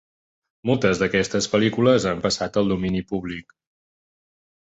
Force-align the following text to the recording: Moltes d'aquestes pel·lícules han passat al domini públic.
Moltes 0.69 1.01
d'aquestes 1.01 1.47
pel·lícules 1.51 2.07
han 2.11 2.23
passat 2.25 2.59
al 2.61 2.73
domini 2.75 3.05
públic. 3.13 3.57